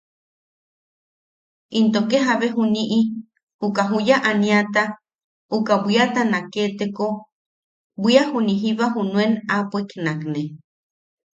Into 1.79 1.99
ke 2.09 2.17
jabe 2.25 2.47
juni’i 2.55 2.99
uka 3.65 3.83
juya 3.91 4.17
aniata, 4.29 4.83
uka 5.57 5.73
bwiata 5.83 6.21
naketeko 6.31 7.07
bwia 8.01 8.21
juni’i 8.29 8.59
jiba 8.61 8.85
junuen 8.93 9.33
aapoik 9.53 9.89
nakne. 10.05 10.43